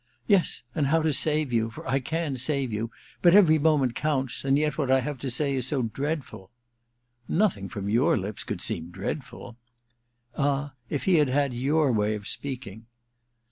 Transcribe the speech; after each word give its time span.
* 0.13 0.25
Yes, 0.25 0.63
and 0.73 0.87
how 0.87 1.03
to 1.03 1.13
save 1.13 1.53
you— 1.53 1.69
for 1.69 1.87
I 1.87 1.99
can 1.99 2.35
save 2.35 2.73
you. 2.73 2.89
But 3.21 3.35
every 3.35 3.59
moment 3.59 3.93
counts— 3.93 4.41
^and 4.41 4.57
yet 4.57 4.75
what 4.75 4.89
I 4.89 4.99
have 5.01 5.19
to 5.19 5.29
say 5.29 5.53
is 5.53 5.67
so 5.67 5.83
dreadful.' 5.83 6.49
* 6.97 7.27
Nothing 7.43 7.69
from 7.69 7.87
your 7.87 8.17
lips 8.17 8.43
could 8.43 8.61
seem 8.61 8.89
dreadful.' 8.89 9.57
< 10.01 10.35
Ah, 10.35 10.73
if 10.89 11.03
he 11.03 11.17
had 11.17 11.29
had 11.29 11.53
your 11.53 11.91
way 11.91 12.15
of 12.15 12.27
speaking 12.27 12.87